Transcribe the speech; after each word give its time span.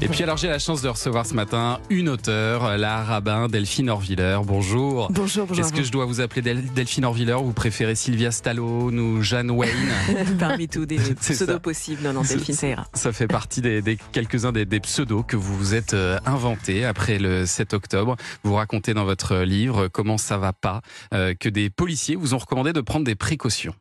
Et 0.00 0.08
puis 0.08 0.22
alors 0.22 0.36
j'ai 0.36 0.48
la 0.48 0.58
chance 0.58 0.82
de 0.82 0.88
recevoir 0.88 1.26
ce 1.26 1.34
matin 1.34 1.80
une 1.90 2.08
auteure, 2.08 2.76
la 2.76 3.02
rabbin 3.02 3.48
Delphine 3.48 3.90
Orviller. 3.90 4.38
Bonjour. 4.44 5.08
Bonjour, 5.10 5.46
bonjour. 5.46 5.64
Est-ce 5.64 5.72
que 5.72 5.82
je 5.82 5.90
dois 5.90 6.04
vous 6.04 6.20
appeler 6.20 6.54
Delphine 6.54 7.04
Orviller 7.04 7.34
ou 7.34 7.46
vous 7.46 7.52
préférez 7.52 7.94
Sylvia 7.94 8.30
Stallone 8.30 8.98
ou 8.98 9.22
Jeanne 9.22 9.50
Wayne 9.50 9.72
Parmi 10.38 10.68
tous 10.68 10.86
des 10.86 10.98
pseudos 11.20 11.60
possibles. 11.60 12.02
Non, 12.02 12.12
non, 12.12 12.22
Delphine, 12.22 12.54
ça. 12.54 12.86
Ça 12.94 13.12
fait 13.12 13.26
partie 13.26 13.60
des, 13.60 13.98
quelques-uns 14.12 14.52
des, 14.52 14.64
des, 14.64 14.80
pseudos 14.80 15.24
que 15.26 15.36
vous 15.36 15.56
vous 15.56 15.74
êtes 15.74 15.94
euh, 15.94 16.18
inventés 16.26 16.84
après 16.84 17.18
le 17.18 17.46
7 17.46 17.74
octobre. 17.74 18.16
Vous 18.44 18.54
racontez 18.54 18.94
dans 18.94 19.04
votre 19.04 19.38
livre 19.38 19.88
comment 19.88 20.18
ça 20.18 20.38
va 20.38 20.52
pas, 20.52 20.80
euh, 21.14 21.34
que 21.38 21.48
des 21.48 21.70
policiers 21.70 22.16
vous 22.16 22.34
ont 22.34 22.38
recommandé 22.38 22.72
de 22.72 22.80
prendre 22.80 23.04
des 23.04 23.14
précautions. 23.14 23.74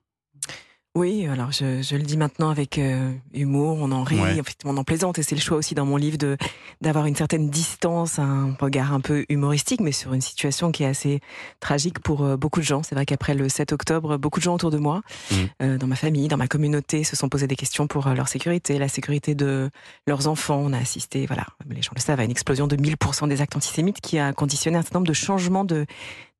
Oui, 1.00 1.28
alors 1.28 1.54
je, 1.54 1.82
je, 1.82 1.96
le 1.96 2.04
dis 2.04 2.18
maintenant 2.18 2.50
avec 2.50 2.78
euh, 2.78 3.14
humour, 3.34 3.78
on 3.80 3.90
en 3.94 4.04
rit, 4.04 4.20
en 4.20 4.44
fait, 4.44 4.58
on 4.66 4.76
en 4.76 4.84
plaisante, 4.84 5.18
et 5.18 5.24
c'est 5.24 5.34
le 5.34 5.40
choix 5.40 5.56
aussi 5.56 5.74
dans 5.74 5.86
mon 5.86 5.96
livre 5.96 6.18
de 6.18 6.36
d'avoir 6.82 7.06
une 7.06 7.16
certaine 7.16 7.50
distance, 7.50 8.20
un 8.20 8.54
regard 8.60 8.92
un 8.92 9.00
peu 9.00 9.26
humoristique, 9.30 9.80
mais 9.80 9.94
sur 9.94 10.12
une 10.14 10.20
situation 10.20 10.74
qui 10.74 10.84
est 10.84 10.88
assez 10.88 11.22
tragique 11.62 12.00
pour 12.00 12.26
euh, 12.26 12.36
beaucoup 12.36 12.60
de 12.60 12.66
gens. 12.66 12.84
C'est 12.84 12.96
vrai 12.96 13.06
qu'après 13.06 13.34
le 13.34 13.48
7 13.48 13.72
octobre, 13.72 14.18
beaucoup 14.18 14.42
de 14.42 14.44
gens 14.44 14.56
autour 14.56 14.72
de 14.72 14.78
moi, 14.78 15.00
mmh. 15.32 15.36
euh, 15.62 15.78
dans 15.78 15.88
ma 15.88 15.96
famille, 15.96 16.28
dans 16.28 16.36
ma 16.36 16.50
communauté, 16.50 17.06
se 17.06 17.16
sont 17.16 17.30
posés 17.30 17.48
des 17.48 17.56
questions 17.56 17.88
pour 17.88 18.10
leur 18.10 18.28
sécurité, 18.28 18.78
la 18.78 18.90
sécurité 18.90 19.36
de 19.36 19.70
leurs 20.06 20.28
enfants. 20.28 20.62
On 20.62 20.74
a 20.74 20.78
assisté, 20.78 21.26
voilà, 21.28 21.46
les 21.70 21.82
gens 21.82 21.94
le 21.96 22.02
savent, 22.02 22.20
à 22.20 22.26
une 22.26 22.32
explosion 22.32 22.68
de 22.68 22.76
1000% 22.76 23.30
des 23.30 23.40
actes 23.40 23.56
antisémites 23.56 24.02
qui 24.02 24.20
a 24.20 24.34
conditionné 24.34 24.78
un 24.78 24.82
certain 24.82 25.00
nombre 25.00 25.08
de 25.08 25.14
changements 25.14 25.64
de 25.64 25.86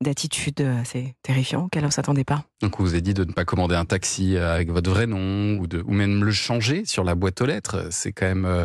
d'attitude 0.02 0.60
assez 0.80 1.14
terrifiant 1.22 1.68
qu'elle 1.68 1.84
ne 1.84 1.90
s'attendait 1.90 2.24
pas. 2.24 2.44
Donc, 2.62 2.80
on 2.80 2.82
vous 2.82 2.94
a 2.94 3.00
dit 3.00 3.14
de 3.14 3.24
ne 3.24 3.32
pas 3.32 3.44
commander 3.44 3.74
un 3.74 3.84
taxi 3.84 4.36
avec 4.36 4.70
votre 4.70 4.90
vrai 4.90 5.06
nom 5.06 5.58
ou, 5.58 5.66
de, 5.66 5.82
ou 5.86 5.92
même 5.92 6.24
le 6.24 6.32
changer 6.32 6.84
sur 6.84 7.04
la 7.04 7.14
boîte 7.14 7.40
aux 7.40 7.46
lettres. 7.46 7.88
C'est 7.90 8.12
quand 8.12 8.26
même, 8.26 8.44
euh, 8.44 8.64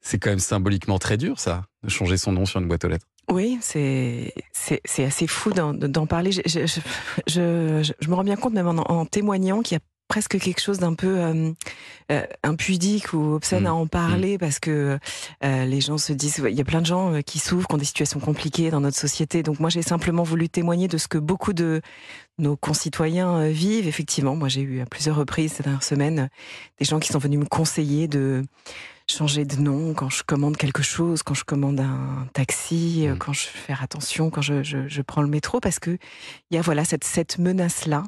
c'est 0.00 0.18
quand 0.18 0.30
même 0.30 0.38
symboliquement 0.38 0.98
très 0.98 1.16
dur, 1.16 1.40
ça, 1.40 1.64
de 1.82 1.88
changer 1.88 2.16
son 2.16 2.32
nom 2.32 2.46
sur 2.46 2.60
une 2.60 2.68
boîte 2.68 2.84
aux 2.84 2.88
lettres. 2.88 3.06
Oui, 3.30 3.58
c'est 3.60 4.34
c'est 4.52 5.04
assez 5.04 5.26
fou 5.26 5.52
d'en 5.52 6.06
parler. 6.06 6.32
Je, 6.32 6.40
je, 6.44 6.66
je, 6.66 7.92
je, 8.00 8.08
me 8.10 8.14
rends 8.14 8.24
bien 8.24 8.36
compte, 8.36 8.52
même 8.52 8.66
en, 8.66 8.90
en 8.90 9.06
témoignant, 9.06 9.62
qu'il 9.62 9.76
y 9.76 9.80
a 9.80 9.80
presque 10.12 10.38
quelque 10.38 10.60
chose 10.60 10.78
d'un 10.78 10.92
peu 10.92 11.20
euh, 11.20 11.52
euh, 12.10 12.26
impudique 12.42 13.14
ou 13.14 13.32
obscène 13.32 13.66
à 13.66 13.70
mmh. 13.70 13.76
en 13.76 13.86
parler 13.86 14.34
mmh. 14.34 14.38
parce 14.38 14.58
que 14.58 14.98
euh, 15.42 15.64
les 15.64 15.80
gens 15.80 15.96
se 15.96 16.12
disent 16.12 16.44
il 16.46 16.54
y 16.54 16.60
a 16.60 16.64
plein 16.64 16.82
de 16.82 16.86
gens 16.86 17.22
qui 17.22 17.38
souffrent, 17.38 17.66
qui 17.66 17.74
ont 17.74 17.78
des 17.78 17.86
situations 17.86 18.20
compliquées 18.20 18.70
dans 18.70 18.82
notre 18.82 18.98
société. 18.98 19.42
Donc 19.42 19.58
moi 19.58 19.70
j'ai 19.70 19.80
simplement 19.80 20.22
voulu 20.22 20.50
témoigner 20.50 20.86
de 20.86 20.98
ce 20.98 21.08
que 21.08 21.16
beaucoup 21.16 21.54
de 21.54 21.80
nos 22.36 22.56
concitoyens 22.56 23.48
vivent. 23.48 23.88
Effectivement, 23.88 24.36
moi 24.36 24.48
j'ai 24.48 24.60
eu 24.60 24.82
à 24.82 24.84
plusieurs 24.84 25.16
reprises 25.16 25.54
ces 25.54 25.62
dernières 25.62 25.82
semaines 25.82 26.28
des 26.78 26.84
gens 26.84 27.00
qui 27.00 27.10
sont 27.10 27.18
venus 27.18 27.40
me 27.40 27.46
conseiller 27.46 28.06
de 28.06 28.42
changer 29.10 29.44
de 29.44 29.56
nom 29.56 29.94
quand 29.94 30.10
je 30.10 30.22
commande 30.22 30.56
quelque 30.56 30.82
chose, 30.82 31.22
quand 31.22 31.34
je 31.34 31.44
commande 31.44 31.80
un 31.80 32.26
taxi, 32.32 33.06
euh, 33.06 33.14
mmh. 33.14 33.18
quand 33.18 33.32
je 33.32 33.46
fais 33.46 33.74
attention, 33.80 34.30
quand 34.30 34.42
je, 34.42 34.62
je, 34.62 35.02
prends 35.02 35.22
le 35.22 35.28
métro, 35.28 35.60
parce 35.60 35.78
que 35.78 35.90
il 36.50 36.54
y 36.54 36.58
a 36.58 36.62
voilà 36.62 36.84
cette, 36.84 37.04
cette 37.04 37.38
menace-là, 37.38 38.04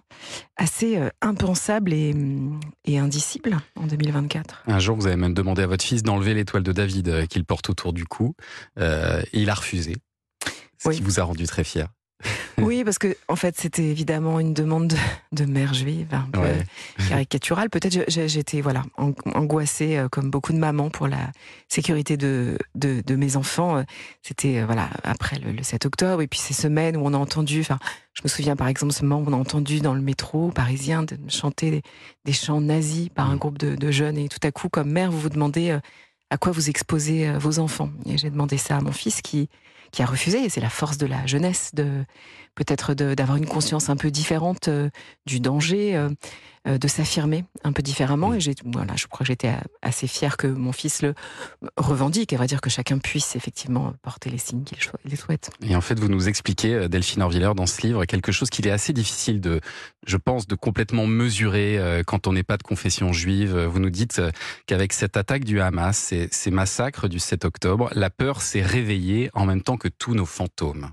assez 0.56 0.96
euh, 0.96 1.08
impensable 1.20 1.92
et, 1.92 2.14
mm, 2.14 2.60
et, 2.84 2.98
indicible 2.98 3.58
en 3.76 3.86
2024. 3.86 4.64
Un 4.66 4.78
jour, 4.78 4.96
vous 4.96 5.06
avez 5.06 5.16
même 5.16 5.34
demandé 5.34 5.62
à 5.62 5.66
votre 5.66 5.84
fils 5.84 6.02
d'enlever 6.02 6.34
l'étoile 6.34 6.62
de 6.62 6.72
David 6.72 7.08
euh, 7.08 7.26
qu'il 7.26 7.44
porte 7.44 7.70
autour 7.70 7.92
du 7.92 8.04
cou, 8.04 8.34
et 8.80 9.24
il 9.32 9.50
a 9.50 9.54
refusé. 9.54 9.96
Ce 10.78 10.90
qui 10.90 11.02
vous 11.02 11.20
a 11.20 11.22
rendu 11.22 11.46
très 11.46 11.64
fier. 11.64 11.88
Oui, 12.58 12.84
parce 12.84 12.98
que 12.98 13.16
en 13.28 13.36
fait, 13.36 13.56
c'était 13.58 13.84
évidemment 13.84 14.40
une 14.40 14.54
demande 14.54 14.94
de, 15.32 15.44
mère 15.44 15.74
juive, 15.74 16.08
un 16.12 16.28
peu 16.32 16.40
caricaturale. 17.08 17.68
Peut-être 17.68 18.04
j'étais 18.08 18.60
voilà 18.60 18.82
angoissée 18.96 19.96
euh, 19.96 20.08
comme 20.08 20.30
beaucoup 20.30 20.52
de 20.52 20.58
mamans 20.58 20.88
pour 20.88 21.08
la 21.08 21.32
sécurité 21.68 22.16
de, 22.16 22.56
de, 22.74 23.16
mes 23.16 23.36
enfants. 23.36 23.78
Euh, 23.78 23.82
c'était 24.22 24.60
euh, 24.60 24.66
voilà 24.66 24.88
après 25.02 25.38
le, 25.38 25.62
7 25.62 25.86
octobre 25.86 26.22
et 26.22 26.26
puis 26.26 26.38
ces 26.38 26.54
semaines 26.54 26.96
où 26.96 27.02
on 27.04 27.12
a 27.12 27.18
entendu. 27.18 27.60
Enfin, 27.60 27.78
je 28.14 28.22
me 28.22 28.28
souviens 28.28 28.56
par 28.56 28.68
exemple 28.68 28.92
ce 28.92 29.04
moment 29.04 29.22
où 29.24 29.30
on 29.30 29.34
a 29.34 29.40
entendu 29.40 29.80
dans 29.80 29.94
le 29.94 30.00
métro 30.00 30.50
parisien 30.50 31.02
de 31.02 31.18
chanter 31.28 31.82
des, 32.24 32.32
chants 32.32 32.60
nazis 32.60 33.08
par 33.08 33.30
un 33.30 33.34
mmh. 33.34 33.38
groupe 33.38 33.58
de, 33.58 33.74
de, 33.74 33.90
jeunes 33.90 34.16
et 34.16 34.28
tout 34.28 34.38
à 34.42 34.52
coup, 34.52 34.68
comme 34.68 34.90
mère, 34.90 35.10
vous 35.10 35.20
vous 35.20 35.30
demandez 35.30 35.78
à 36.30 36.38
quoi 36.38 36.52
vous 36.52 36.70
exposez 36.70 37.32
vos 37.38 37.58
enfants. 37.58 37.90
Et 38.06 38.18
j'ai 38.18 38.30
demandé 38.30 38.58
ça 38.58 38.76
à 38.76 38.80
mon 38.80 38.92
fils 38.92 39.22
qui 39.22 39.48
qui 39.94 40.02
a 40.02 40.06
refusé. 40.06 40.48
C'est 40.48 40.60
la 40.60 40.70
force 40.70 40.98
de 40.98 41.06
la 41.06 41.24
jeunesse 41.24 41.70
de 41.72 42.04
peut-être 42.54 42.94
d'avoir 42.94 43.36
une 43.36 43.46
conscience 43.46 43.90
un 43.90 43.96
peu 43.96 44.10
différente 44.10 44.68
euh, 44.68 44.88
du 45.26 45.40
danger, 45.40 45.96
euh, 45.96 46.08
euh, 46.66 46.78
de 46.78 46.88
s'affirmer 46.88 47.44
un 47.64 47.72
peu 47.72 47.82
différemment. 47.82 48.34
Et 48.34 48.40
j'ai, 48.40 48.54
voilà, 48.64 48.94
je 48.96 49.06
crois 49.06 49.20
que 49.20 49.26
j'étais 49.26 49.52
assez 49.82 50.06
fière 50.06 50.36
que 50.36 50.46
mon 50.46 50.72
fils 50.72 51.02
le 51.02 51.14
revendique. 51.76 52.32
Et 52.32 52.36
va 52.36 52.46
dire 52.46 52.60
que 52.60 52.70
chacun 52.70 52.98
puisse 52.98 53.36
effectivement 53.36 53.92
porter 54.02 54.30
les 54.30 54.38
signes 54.38 54.64
qu'il 54.64 55.18
souhaite. 55.18 55.50
Et 55.62 55.76
en 55.76 55.80
fait, 55.80 55.98
vous 55.98 56.08
nous 56.08 56.28
expliquez, 56.28 56.88
Delphine 56.88 57.22
Orviller, 57.22 57.52
dans 57.54 57.66
ce 57.66 57.82
livre, 57.82 58.04
quelque 58.04 58.32
chose 58.32 58.50
qu'il 58.50 58.66
est 58.66 58.70
assez 58.70 58.92
difficile 58.92 59.40
de, 59.40 59.60
je 60.06 60.16
pense, 60.16 60.46
de 60.46 60.54
complètement 60.54 61.06
mesurer 61.06 62.02
quand 62.06 62.26
on 62.26 62.32
n'est 62.32 62.42
pas 62.42 62.56
de 62.56 62.62
confession 62.62 63.12
juive. 63.12 63.56
Vous 63.56 63.78
nous 63.78 63.90
dites 63.90 64.22
qu'avec 64.66 64.92
cette 64.92 65.16
attaque 65.16 65.44
du 65.44 65.60
Hamas, 65.60 65.96
ces, 65.96 66.28
ces 66.30 66.50
massacres 66.50 67.08
du 67.08 67.18
7 67.18 67.44
octobre, 67.44 67.90
la 67.94 68.10
peur 68.10 68.40
s'est 68.40 68.62
réveillée 68.62 69.30
en 69.34 69.46
même 69.46 69.62
temps 69.62 69.76
que 69.76 69.88
tous 69.88 70.14
nos 70.14 70.26
fantômes. 70.26 70.90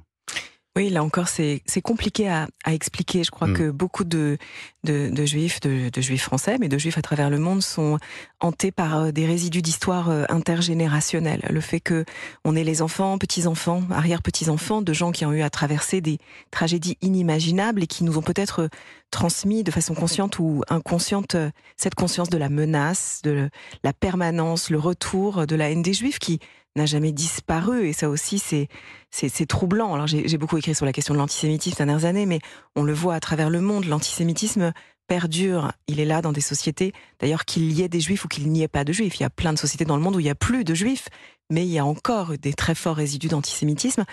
Oui, 0.77 0.89
là 0.89 1.03
encore, 1.03 1.27
c'est 1.27 1.61
compliqué 1.83 2.29
à, 2.29 2.47
à, 2.63 2.73
expliquer. 2.73 3.25
Je 3.25 3.31
crois 3.31 3.49
mm. 3.49 3.53
que 3.57 3.71
beaucoup 3.71 4.05
de, 4.05 4.37
de, 4.85 5.09
de 5.09 5.25
juifs, 5.25 5.59
de, 5.59 5.89
de, 5.89 6.01
juifs 6.01 6.23
français, 6.23 6.55
mais 6.61 6.69
de 6.69 6.77
juifs 6.77 6.97
à 6.97 7.01
travers 7.01 7.29
le 7.29 7.39
monde 7.39 7.61
sont 7.61 7.97
hantés 8.39 8.71
par 8.71 8.97
euh, 8.97 9.11
des 9.11 9.25
résidus 9.25 9.61
d'histoire 9.61 10.09
euh, 10.09 10.23
intergénérationnelle. 10.29 11.45
Le 11.49 11.59
fait 11.59 11.81
que 11.81 12.05
on 12.45 12.55
est 12.55 12.63
les 12.63 12.81
enfants, 12.81 13.17
petits-enfants, 13.17 13.83
arrière-petits-enfants 13.91 14.81
de 14.81 14.93
gens 14.93 15.11
qui 15.11 15.25
ont 15.25 15.33
eu 15.33 15.41
à 15.41 15.49
traverser 15.49 15.99
des 15.99 16.19
tragédies 16.51 16.97
inimaginables 17.01 17.83
et 17.83 17.87
qui 17.87 18.05
nous 18.05 18.17
ont 18.17 18.23
peut-être 18.23 18.69
transmis 19.11 19.65
de 19.65 19.71
façon 19.71 19.93
consciente 19.93 20.39
ou 20.39 20.63
inconsciente 20.69 21.35
euh, 21.35 21.49
cette 21.75 21.95
conscience 21.95 22.29
de 22.29 22.37
la 22.37 22.47
menace, 22.47 23.19
de 23.25 23.49
la 23.83 23.91
permanence, 23.91 24.69
le 24.69 24.79
retour 24.79 25.45
de 25.45 25.55
la 25.57 25.69
haine 25.69 25.81
des 25.81 25.93
juifs 25.93 26.19
qui 26.19 26.39
n'a 26.75 26.85
jamais 26.85 27.11
disparu. 27.11 27.87
Et 27.87 27.93
ça 27.93 28.09
aussi, 28.09 28.39
c'est 28.39 28.67
c'est 29.09 29.45
troublant. 29.45 29.93
Alors 29.93 30.07
j'ai 30.07 30.37
beaucoup 30.37 30.57
écrit 30.57 30.73
sur 30.73 30.85
la 30.85 30.93
question 30.93 31.13
de 31.13 31.19
l'antisémitisme 31.19 31.77
ces 31.77 31.85
dernières 31.85 32.05
années, 32.05 32.25
mais 32.25 32.39
on 32.75 32.83
le 32.83 32.93
voit 32.93 33.15
à 33.15 33.19
travers 33.19 33.49
le 33.49 33.61
monde. 33.61 33.85
L'antisémitisme 33.85 34.73
perdure. 35.07 35.73
Il 35.87 35.99
est 35.99 36.05
là 36.05 36.21
dans 36.21 36.31
des 36.31 36.39
sociétés, 36.39 36.93
d'ailleurs 37.19 37.43
qu'il 37.43 37.69
y 37.73 37.81
ait 37.81 37.89
des 37.89 37.99
juifs 37.99 38.23
ou 38.23 38.29
qu'il 38.29 38.49
n'y 38.49 38.63
ait 38.63 38.69
pas 38.69 38.85
de 38.85 38.93
juifs. 38.93 39.19
Il 39.19 39.23
y 39.23 39.25
a 39.25 39.29
plein 39.29 39.51
de 39.51 39.57
sociétés 39.57 39.83
dans 39.83 39.97
le 39.97 40.01
monde 40.01 40.15
où 40.15 40.21
il 40.21 40.23
n'y 40.23 40.29
a 40.29 40.35
plus 40.35 40.63
de 40.63 40.73
juifs, 40.73 41.09
mais 41.49 41.65
il 41.65 41.69
y 41.69 41.79
a 41.79 41.85
encore 41.85 42.37
des 42.37 42.53
très 42.53 42.75
forts 42.75 42.95
résidus 42.95 43.27
d'antisémitisme 43.27 44.05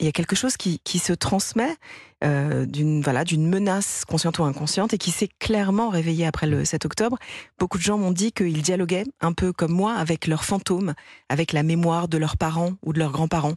il 0.00 0.06
y 0.06 0.08
a 0.08 0.12
quelque 0.12 0.36
chose 0.36 0.56
qui, 0.56 0.80
qui 0.84 0.98
se 0.98 1.12
transmet 1.12 1.76
euh, 2.24 2.64
d'une 2.64 3.02
voilà 3.02 3.22
d'une 3.22 3.46
menace 3.46 4.04
consciente 4.06 4.38
ou 4.38 4.44
inconsciente 4.44 4.94
et 4.94 4.98
qui 4.98 5.10
s'est 5.10 5.28
clairement 5.40 5.90
réveillé 5.90 6.24
après 6.24 6.46
le 6.46 6.64
7 6.64 6.86
octobre. 6.86 7.18
Beaucoup 7.58 7.76
de 7.76 7.82
gens 7.82 7.98
m'ont 7.98 8.12
dit 8.12 8.32
qu'ils 8.32 8.62
dialoguaient 8.62 9.04
un 9.20 9.32
peu 9.32 9.52
comme 9.52 9.72
moi 9.72 9.94
avec 9.94 10.26
leurs 10.26 10.44
fantômes, 10.44 10.94
avec 11.28 11.52
la 11.52 11.62
mémoire 11.62 12.08
de 12.08 12.16
leurs 12.16 12.38
parents 12.38 12.72
ou 12.82 12.94
de 12.94 12.98
leurs 12.98 13.12
grands-parents. 13.12 13.56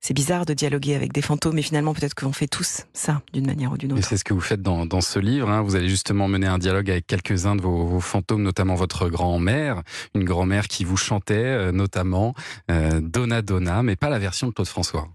C'est 0.00 0.14
bizarre 0.14 0.46
de 0.46 0.54
dialoguer 0.54 0.94
avec 0.94 1.12
des 1.12 1.22
fantômes, 1.22 1.54
mais 1.56 1.62
finalement 1.62 1.92
peut-être 1.92 2.14
qu'on 2.14 2.32
fait 2.32 2.46
tous 2.46 2.84
ça 2.92 3.20
d'une 3.32 3.46
manière 3.46 3.72
ou 3.72 3.76
d'une 3.76 3.92
autre. 3.92 4.00
Et 4.00 4.04
c'est 4.04 4.16
ce 4.16 4.24
que 4.24 4.34
vous 4.34 4.40
faites 4.40 4.62
dans, 4.62 4.86
dans 4.86 5.00
ce 5.00 5.18
livre. 5.18 5.48
Hein. 5.50 5.62
Vous 5.62 5.74
allez 5.74 5.88
justement 5.88 6.28
mener 6.28 6.46
un 6.46 6.58
dialogue 6.58 6.90
avec 6.90 7.06
quelques-uns 7.06 7.56
de 7.56 7.62
vos, 7.62 7.84
vos, 7.84 8.00
fantômes, 8.00 8.42
notamment 8.42 8.76
votre 8.76 9.08
grand-mère, 9.08 9.82
une 10.14 10.24
grand-mère 10.24 10.68
qui 10.68 10.84
vous 10.84 10.96
chantait 10.96 11.34
euh, 11.34 11.72
notamment 11.72 12.34
euh, 12.70 13.00
Donna 13.02 13.42
Donna, 13.42 13.82
mais 13.82 13.96
pas 13.96 14.08
la 14.08 14.20
version 14.20 14.46
de 14.46 14.52
Claude 14.52 14.68
François. 14.68 15.08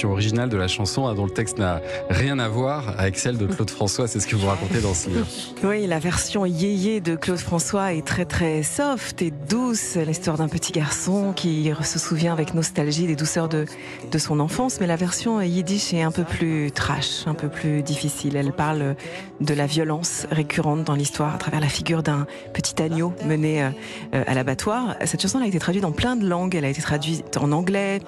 Version 0.00 0.12
originale 0.12 0.48
de 0.48 0.56
la 0.56 0.66
chanson, 0.66 1.06
hein, 1.06 1.14
dont 1.14 1.26
le 1.26 1.30
texte 1.30 1.58
n'a 1.58 1.82
rien 2.08 2.38
à 2.38 2.48
voir 2.48 2.94
avec 2.98 3.18
celle 3.18 3.36
de 3.36 3.46
Claude 3.46 3.68
François. 3.68 4.08
C'est 4.08 4.18
ce 4.18 4.26
que 4.26 4.34
vous 4.34 4.46
racontez 4.46 4.80
dans 4.80 4.94
ce 4.94 5.10
livre. 5.10 5.26
Oui, 5.62 5.86
la 5.86 5.98
version 5.98 6.46
yéyé 6.46 7.02
de 7.02 7.16
Claude 7.16 7.38
François 7.38 7.92
est 7.92 8.06
très 8.06 8.24
très 8.24 8.62
soft 8.62 9.20
et 9.20 9.30
douce. 9.30 9.96
L'histoire 9.96 10.38
d'un 10.38 10.48
petit 10.48 10.72
garçon 10.72 11.34
qui 11.36 11.70
se 11.82 11.98
souvient 11.98 12.32
avec 12.32 12.54
nostalgie 12.54 13.06
des 13.06 13.14
douceurs 13.14 13.50
de, 13.50 13.66
de 14.10 14.18
son 14.18 14.40
enfance. 14.40 14.80
Mais 14.80 14.86
la 14.86 14.96
version 14.96 15.42
yiddish 15.42 15.92
est 15.92 16.00
un 16.00 16.12
peu 16.12 16.24
plus 16.24 16.72
trash, 16.72 17.26
un 17.26 17.34
peu 17.34 17.48
plus 17.48 17.82
difficile. 17.82 18.36
Elle 18.36 18.52
parle 18.52 18.96
de 19.42 19.52
la 19.52 19.66
violence 19.66 20.26
récurrente 20.30 20.84
dans 20.84 20.94
l'histoire 20.94 21.34
à 21.34 21.38
travers 21.38 21.60
la 21.60 21.68
figure 21.68 22.02
d'un 22.02 22.26
petit 22.54 22.80
agneau 22.82 23.12
mené 23.26 23.64
euh, 23.64 24.24
à 24.26 24.32
l'abattoir. 24.32 24.96
Cette 25.04 25.20
chanson 25.20 25.40
a 25.40 25.46
été 25.46 25.58
traduite 25.58 25.82
dans 25.82 25.92
plein 25.92 26.16
de 26.16 26.26
langues. 26.26 26.54
Elle 26.54 26.64
a 26.64 26.70
été 26.70 26.80
traduite 26.80 27.36
en 27.36 27.52
anglais, 27.52 28.00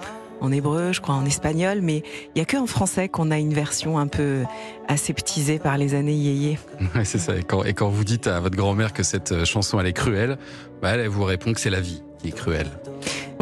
en 0.42 0.50
hébreu, 0.50 0.92
je 0.92 1.00
crois 1.00 1.14
en 1.14 1.24
espagnol, 1.24 1.80
mais 1.82 2.02
il 2.34 2.38
y 2.38 2.42
a 2.42 2.44
que 2.44 2.56
en 2.56 2.66
français 2.66 3.08
qu'on 3.08 3.30
a 3.30 3.38
une 3.38 3.54
version 3.54 3.98
un 3.98 4.08
peu 4.08 4.42
aseptisée 4.88 5.58
par 5.58 5.78
les 5.78 5.94
années 5.94 6.12
yéyé. 6.12 6.58
Ouais, 6.94 7.04
c'est 7.04 7.18
ça. 7.18 7.36
Et 7.36 7.42
quand, 7.44 7.88
vous 7.88 8.04
dites 8.04 8.26
à 8.26 8.40
votre 8.40 8.56
grand-mère 8.56 8.92
que 8.92 9.02
cette 9.02 9.44
chanson 9.44 9.80
elle 9.80 9.86
est 9.86 9.92
cruelle, 9.92 10.36
bah, 10.82 10.90
elle 10.90 11.06
vous 11.08 11.24
répond 11.24 11.52
que 11.52 11.60
c'est 11.60 11.70
la 11.70 11.80
vie 11.80 12.02
qui 12.18 12.28
est 12.28 12.32
cruelle. 12.32 12.68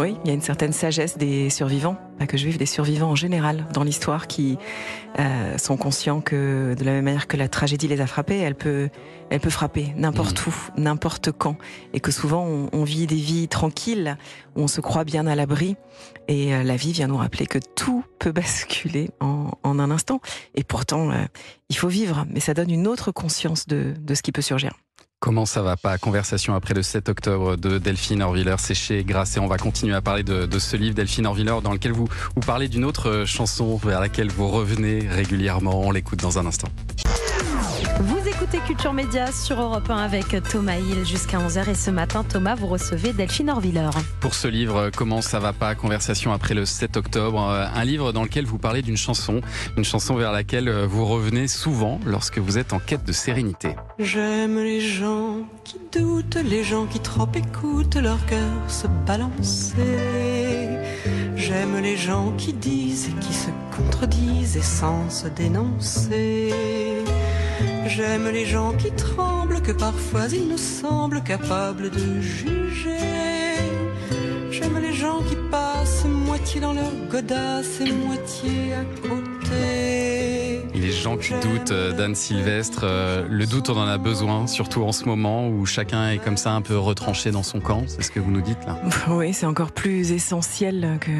Oui, 0.00 0.16
il 0.24 0.28
y 0.28 0.30
a 0.30 0.34
une 0.34 0.40
certaine 0.40 0.72
sagesse 0.72 1.18
des 1.18 1.50
survivants, 1.50 1.94
pas 2.18 2.26
que 2.26 2.38
juifs, 2.38 2.56
des 2.56 2.64
survivants 2.64 3.10
en 3.10 3.14
général 3.14 3.66
dans 3.74 3.84
l'histoire 3.84 4.28
qui 4.28 4.56
euh, 5.18 5.58
sont 5.58 5.76
conscients 5.76 6.22
que 6.22 6.74
de 6.78 6.84
la 6.84 6.92
même 6.92 7.04
manière 7.04 7.28
que 7.28 7.36
la 7.36 7.48
tragédie 7.48 7.86
les 7.86 8.00
a 8.00 8.06
frappés, 8.06 8.38
elle 8.38 8.54
peut, 8.54 8.88
elle 9.28 9.40
peut 9.40 9.50
frapper 9.50 9.92
n'importe 9.98 10.46
mmh. 10.46 10.48
où, 10.48 10.80
n'importe 10.80 11.32
quand, 11.32 11.58
et 11.92 12.00
que 12.00 12.12
souvent 12.12 12.46
on, 12.46 12.70
on, 12.72 12.82
vit 12.82 13.06
des 13.06 13.16
vies 13.16 13.46
tranquilles, 13.46 14.16
où 14.56 14.62
on 14.62 14.68
se 14.68 14.80
croit 14.80 15.04
bien 15.04 15.26
à 15.26 15.34
l'abri, 15.34 15.76
et 16.28 16.54
euh, 16.54 16.62
la 16.62 16.76
vie 16.76 16.92
vient 16.92 17.08
nous 17.08 17.18
rappeler 17.18 17.46
que 17.46 17.58
tout 17.58 18.02
peut 18.18 18.32
basculer 18.32 19.10
en, 19.20 19.50
en 19.62 19.78
un 19.78 19.90
instant, 19.90 20.22
et 20.54 20.64
pourtant 20.64 21.10
euh, 21.10 21.26
il 21.68 21.76
faut 21.76 21.88
vivre, 21.88 22.24
mais 22.30 22.40
ça 22.40 22.54
donne 22.54 22.70
une 22.70 22.86
autre 22.86 23.12
conscience 23.12 23.66
de, 23.66 23.92
de 24.00 24.14
ce 24.14 24.22
qui 24.22 24.32
peut 24.32 24.40
surgir. 24.40 24.72
Comment 25.20 25.44
ça 25.44 25.60
va 25.60 25.76
pas? 25.76 25.98
Conversation 25.98 26.54
après 26.54 26.72
le 26.72 26.82
7 26.82 27.10
octobre 27.10 27.56
de 27.56 27.76
Delphine 27.76 28.22
Orviller, 28.22 28.54
Grâce 29.04 29.36
et 29.36 29.40
on 29.40 29.48
va 29.48 29.58
continuer 29.58 29.94
à 29.94 30.00
parler 30.00 30.22
de, 30.22 30.58
ce 30.58 30.78
livre 30.78 30.94
Delphine 30.94 31.26
Orviller 31.26 31.56
dans 31.62 31.72
lequel 31.72 31.92
vous, 31.92 32.08
vous 32.34 32.40
parlez 32.40 32.68
d'une 32.68 32.86
autre 32.86 33.24
chanson 33.26 33.76
vers 33.76 34.00
laquelle 34.00 34.30
vous 34.30 34.48
revenez 34.48 35.06
régulièrement. 35.06 35.78
On 35.78 35.90
l'écoute 35.90 36.20
dans 36.20 36.38
un 36.38 36.46
instant. 36.46 36.68
Écoutez 38.42 38.60
Culture 38.60 38.94
Média 38.94 39.30
sur 39.32 39.60
Europe 39.60 39.90
1 39.90 39.98
avec 39.98 40.34
Thomas 40.50 40.78
Hill 40.78 41.04
jusqu'à 41.04 41.36
11h 41.36 41.68
et 41.68 41.74
ce 41.74 41.90
matin 41.90 42.24
Thomas 42.24 42.54
vous 42.54 42.68
recevez 42.68 43.12
Delphine 43.12 43.50
Orviller. 43.50 43.90
Pour 44.20 44.32
ce 44.32 44.48
livre 44.48 44.88
Comment 44.96 45.20
ça 45.20 45.38
va 45.38 45.52
pas 45.52 45.74
Conversation 45.74 46.32
après 46.32 46.54
le 46.54 46.64
7 46.64 46.96
octobre, 46.96 47.38
un 47.38 47.84
livre 47.84 48.12
dans 48.12 48.22
lequel 48.22 48.46
vous 48.46 48.56
parlez 48.56 48.80
d'une 48.80 48.96
chanson, 48.96 49.42
une 49.76 49.84
chanson 49.84 50.14
vers 50.14 50.32
laquelle 50.32 50.70
vous 50.70 51.04
revenez 51.04 51.48
souvent 51.48 52.00
lorsque 52.06 52.38
vous 52.38 52.56
êtes 52.56 52.72
en 52.72 52.78
quête 52.78 53.04
de 53.04 53.12
sérénité. 53.12 53.76
J'aime 53.98 54.56
les 54.56 54.80
gens 54.80 55.40
qui 55.62 55.76
doutent, 55.92 56.38
les 56.42 56.64
gens 56.64 56.86
qui 56.86 57.00
trop 57.00 57.28
écoutent 57.34 57.96
leur 57.96 58.24
cœur 58.24 58.50
se 58.68 58.86
balancer. 59.06 60.78
J'aime 61.36 61.78
les 61.82 61.98
gens 61.98 62.32
qui 62.38 62.54
disent 62.54 63.10
et 63.10 63.20
qui 63.20 63.34
se 63.34 63.50
contredisent 63.76 64.56
et 64.56 64.62
sans 64.62 65.10
se 65.10 65.28
dénoncer. 65.28 66.54
J'aime 67.86 68.28
les 68.28 68.46
gens 68.46 68.72
qui 68.72 68.90
tremblent, 68.92 69.60
que 69.62 69.72
parfois 69.72 70.26
ils 70.32 70.48
nous 70.48 70.58
semblent 70.58 71.22
capables 71.22 71.90
de 71.90 72.20
juger. 72.20 72.98
J'aime 74.50 74.78
les 74.78 74.92
gens 74.92 75.20
qui 75.28 75.36
passent 75.50 76.04
moitié 76.04 76.60
dans 76.60 76.72
leur 76.72 76.92
godasse 77.10 77.80
et 77.80 77.92
moitié 77.92 78.74
à 78.74 78.84
côté. 79.06 79.99
Les 80.90 80.96
gens 80.96 81.16
qui 81.16 81.34
doutent, 81.34 81.70
euh, 81.70 81.92
d'Anne 81.92 82.16
Sylvestre, 82.16 82.80
euh, 82.82 83.24
le 83.30 83.46
doute 83.46 83.70
on 83.70 83.76
en 83.76 83.86
a 83.86 83.96
besoin, 83.96 84.48
surtout 84.48 84.82
en 84.82 84.90
ce 84.90 85.04
moment 85.04 85.48
où 85.48 85.64
chacun 85.64 86.10
est 86.10 86.18
comme 86.18 86.36
ça 86.36 86.50
un 86.50 86.62
peu 86.62 86.76
retranché 86.76 87.30
dans 87.30 87.44
son 87.44 87.60
camp, 87.60 87.84
c'est 87.86 88.02
ce 88.02 88.10
que 88.10 88.18
vous 88.18 88.32
nous 88.32 88.40
dites 88.40 88.58
là 88.66 88.76
Oui, 89.08 89.32
c'est 89.32 89.46
encore 89.46 89.70
plus 89.70 90.10
essentiel 90.10 90.98
que, 91.00 91.12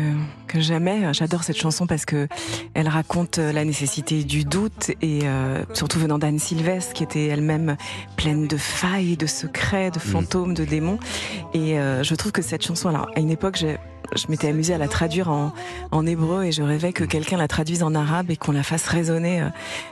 que 0.49 0.61
jamais. 0.61 1.15
J'adore 1.15 1.45
cette 1.45 1.57
chanson 1.57 1.87
parce 1.87 2.05
que 2.05 2.27
elle 2.75 2.89
raconte 2.89 3.39
la 3.39 3.65
nécessité 3.65 4.25
du 4.25 4.43
doute 4.43 4.91
et 5.03 5.21
euh, 5.23 5.63
surtout 5.73 6.01
venant 6.01 6.19
d'Anne 6.19 6.41
Sylvestre 6.41 6.93
qui 6.93 7.05
était 7.05 7.27
elle-même 7.27 7.77
pleine 8.17 8.49
de 8.49 8.57
failles, 8.57 9.17
de 9.17 9.27
secrets, 9.27 9.93
de 9.93 9.99
mm. 9.99 10.01
fantômes, 10.01 10.55
de 10.55 10.65
démons. 10.65 10.99
Et 11.55 11.79
euh, 11.79 12.03
je 12.03 12.15
trouve 12.17 12.33
que 12.33 12.43
cette 12.43 12.67
chanson, 12.67 12.89
alors 12.89 13.09
à 13.15 13.21
une 13.21 13.31
époque, 13.31 13.55
j'ai 13.55 13.79
je 14.17 14.27
m'étais 14.29 14.49
amusée 14.49 14.75
à 14.75 14.79
la 14.79 14.89
traduire 14.89 15.31
en, 15.31 15.53
en 15.91 16.07
hébreu 16.07 16.45
et 16.45 16.53
je 16.53 16.63
rêvais 16.63 16.93
que 16.93 17.05
quelqu'un 17.05 17.37
la 17.37 17.49
traduise 17.49 17.83
en 17.83 17.95
arabe 17.95 18.31
et 18.31 18.37
qu'on 18.37 18.53
la 18.53 18.63
fasse 18.63 18.87
résonner 18.87 19.43
euh, 19.43 19.49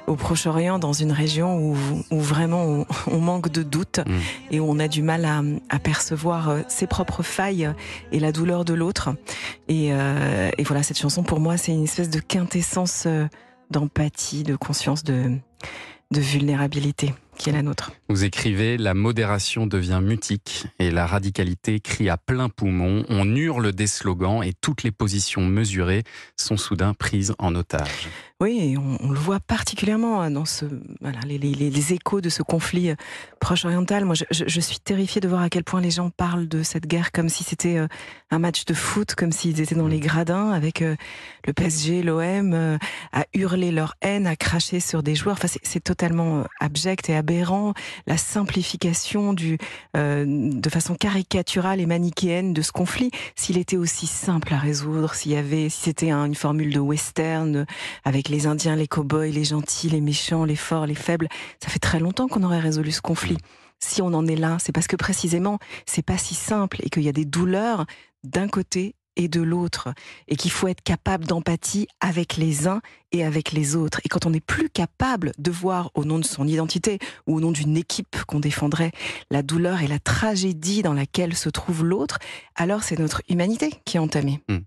au 0.07 0.17
Proche-Orient 0.17 0.79
dans 0.79 0.93
une 0.93 1.13
région 1.13 1.59
où, 1.59 1.77
où 2.11 2.21
vraiment 2.21 2.65
on, 2.65 2.87
on, 3.07 3.19
manque 3.19 3.51
de 3.51 3.63
doute 3.63 4.01
mm. 4.07 4.13
et 4.51 4.61
où 4.61 4.67
on 4.69 4.79
a 4.79 4.89
du 4.89 5.03
mal 5.03 5.25
à, 5.25 5.43
à, 5.69 5.79
percevoir 5.79 6.49
euh, 6.49 6.61
ses 6.69 6.87
propres 6.87 7.23
failles 7.23 7.71
et 8.13 8.21
la 8.21 8.33
douleur 8.33 8.65
de 8.65 8.75
l'autre. 8.75 9.11
Et, 9.69 9.91
euh, 9.93 10.51
et, 10.59 10.63
voilà, 10.65 10.83
cette 10.83 10.99
chanson 10.99 11.23
pour 11.23 11.41
moi, 11.41 11.57
c'est 11.57 11.73
une 11.73 11.85
espèce 11.85 12.11
de 12.11 12.21
quintessence 12.21 13.07
d'empathie, 13.71 14.43
de 14.43 14.57
conscience, 14.57 15.05
de, 15.05 15.33
de 16.11 16.21
vulnérabilité 16.21 17.15
Vous 18.09 18.25
écrivez 18.25 18.77
La 18.77 18.95
modération 18.95 19.67
devient 19.67 20.01
mutique 20.03 20.67
et 20.79 20.91
la 20.91 21.07
radicalité 21.07 21.81
crie 21.81 22.09
à 22.09 22.17
plein 22.17 22.49
poumon. 22.49 23.05
On 23.09 23.35
hurle 23.35 23.73
des 23.73 23.87
slogans 23.87 24.43
et 24.43 24.53
toutes 24.53 24.83
les 24.83 24.91
positions 24.91 25.43
mesurées 25.43 26.05
sont 26.37 26.57
soudain 26.57 26.95
prises 26.95 27.35
en 27.39 27.55
otage. 27.55 28.09
Oui, 28.41 28.77
on, 28.79 29.05
on, 29.05 29.11
le 29.11 29.19
voit 29.19 29.41
particulièrement 29.41 30.31
dans 30.31 30.45
ce, 30.45 30.65
voilà, 31.01 31.19
les, 31.27 31.39
les, 31.39 31.55
les 31.55 31.93
échos 31.93 32.21
de 32.21 32.29
ce 32.29 32.45
conflit 32.45 32.91
euh, 32.91 32.95
proche-oriental. 33.41 34.05
Moi, 34.05 34.15
je, 34.15 34.61
suis 34.61 34.79
terrifiée 34.79 35.21
de 35.21 35.27
voir 35.27 35.43
à 35.43 35.49
quel 35.49 35.65
point 35.65 35.81
les 35.81 35.91
gens 35.91 36.11
parlent 36.11 36.47
de 36.47 36.63
cette 36.63 36.87
guerre 36.87 37.11
comme 37.11 37.29
si 37.29 37.43
c'était 37.43 37.79
euh, 37.79 37.89
un 38.31 38.39
match 38.39 38.65
de 38.65 38.75
foot, 38.75 39.17
comme 39.17 39.33
s'ils 39.33 39.61
étaient 39.61 39.75
dans 39.75 39.89
les 39.89 40.01
gradins 40.01 40.51
avec 40.51 40.83
euh, 40.83 40.95
le 41.47 41.53
PSG, 41.53 42.03
l'OM, 42.03 42.79
à 43.13 43.25
hurler 43.35 43.73
leur 43.73 43.95
haine, 44.03 44.27
à 44.27 44.37
cracher 44.37 44.81
sur 44.81 45.03
des 45.03 45.15
joueurs. 45.15 45.37
Enfin, 45.43 45.49
c'est 45.63 45.83
totalement 45.83 46.45
abject 46.61 47.09
et 47.09 47.17
aberrant. 47.17 47.75
La 48.07 48.19
simplification 48.19 49.33
du, 49.33 49.59
euh, 49.97 50.25
de 50.27 50.69
façon 50.69 50.95
caricaturale 50.95 51.81
et 51.81 51.87
manichéenne 51.87 52.53
de 52.53 52.63
ce 52.63 52.71
conflit. 52.71 53.11
S'il 53.35 53.57
était 53.59 53.77
aussi 53.77 54.07
simple 54.07 54.53
à 54.53 54.59
résoudre, 54.59 55.15
s'il 55.15 55.33
y 55.33 55.37
avait, 55.37 55.69
si 55.69 55.83
c'était 55.83 56.11
une 56.11 56.35
formule 56.35 56.73
de 56.73 56.81
western 56.81 57.67
avec 58.05 58.28
les 58.29 58.47
Indiens, 58.47 58.77
les 58.77 58.89
cow-boys, 58.89 59.29
les 59.29 59.45
gentils, 59.45 59.89
les 59.89 60.01
méchants, 60.01 60.45
les 60.45 60.57
forts, 60.57 60.87
les 60.87 60.95
faibles. 60.95 61.29
Ça 61.63 61.69
fait 61.69 61.79
très 61.79 62.01
longtemps 62.01 62.29
qu'on 62.29 62.43
aurait 62.43 62.61
résolu 62.61 62.93
ce 62.93 63.01
conflit. 63.01 63.39
Si 63.81 64.03
on 64.03 64.09
en 64.09 64.27
est 64.27 64.37
là, 64.37 64.57
c'est 64.61 64.73
parce 64.73 64.87
que 64.87 64.97
précisément, 64.97 65.59
c'est 65.87 66.03
pas 66.03 66.19
si 66.19 66.35
simple 66.35 66.79
et 66.83 66.91
qu'il 66.91 67.03
y 67.03 67.09
a 67.09 67.13
des 67.13 67.25
douleurs 67.25 67.87
d'un 68.25 68.49
côté 68.49 68.95
et 69.19 69.29
de 69.29 69.43
l'autre, 69.43 69.93
et 70.29 70.37
qu'il 70.37 70.53
faut 70.53 70.69
être 70.69 70.81
capable 70.81 71.27
d'empathie 71.27 71.89
avec 72.01 72.37
les 72.37 72.69
uns 72.69 72.81
et 73.11 73.25
avec 73.25 73.51
les 73.51 73.75
autres. 73.75 74.01
Et 74.05 74.09
quand 74.09 74.27
on 74.27 74.31
n'est 74.31 74.41
plus 74.41 74.71
capable 74.71 75.33
de 75.39 75.51
voir 75.51 75.91
au 75.95 76.05
nom 76.05 76.21
de 76.21 76.25
son 76.25 76.47
identité 76.47 77.01
ou 77.27 77.37
au 77.37 77.41
nom 77.41 77.51
d'une 77.51 77.77
équipe 77.77 78.17
qu'on 78.27 78.39
défendrait 78.39 78.93
la 79.31 79.43
douleur 79.43 79.83
et 79.83 79.89
la 79.89 79.99
tragédie 79.99 80.83
dans 80.83 80.95
laquelle 80.95 81.35
se 81.35 81.49
trouve 81.49 81.85
l'autre, 81.85 82.21
alors 82.55 82.85
c'est 82.85 82.99
notre 82.99 83.23
humanité 83.29 83.73
qui 83.85 83.97
est 83.97 84.01
entamée. 84.01 84.41
Mmh. 84.49 84.59